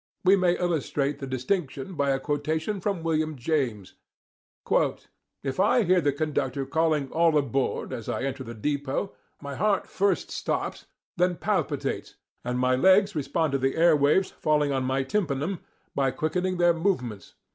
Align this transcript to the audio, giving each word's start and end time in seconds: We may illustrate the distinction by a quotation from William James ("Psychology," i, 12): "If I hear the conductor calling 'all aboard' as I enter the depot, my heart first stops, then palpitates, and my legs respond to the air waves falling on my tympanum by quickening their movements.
We 0.23 0.35
may 0.35 0.57
illustrate 0.57 1.19
the 1.19 1.27
distinction 1.27 1.93
by 1.93 2.09
a 2.09 2.19
quotation 2.19 2.81
from 2.81 3.03
William 3.03 3.35
James 3.35 3.93
("Psychology," 4.65 5.03
i, 5.03 5.05
12): 5.05 5.07
"If 5.43 5.59
I 5.59 5.83
hear 5.83 6.01
the 6.01 6.11
conductor 6.11 6.65
calling 6.65 7.11
'all 7.11 7.37
aboard' 7.37 7.93
as 7.93 8.09
I 8.09 8.23
enter 8.23 8.43
the 8.43 8.55
depot, 8.55 9.13
my 9.43 9.53
heart 9.53 9.85
first 9.85 10.31
stops, 10.31 10.87
then 11.17 11.35
palpitates, 11.35 12.15
and 12.43 12.57
my 12.57 12.75
legs 12.75 13.13
respond 13.15 13.51
to 13.51 13.59
the 13.59 13.75
air 13.75 13.95
waves 13.95 14.31
falling 14.31 14.71
on 14.71 14.85
my 14.85 15.03
tympanum 15.03 15.59
by 15.93 16.09
quickening 16.09 16.57
their 16.57 16.73
movements. 16.73 17.35